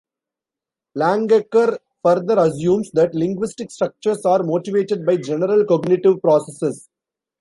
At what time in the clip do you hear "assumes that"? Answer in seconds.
2.39-3.13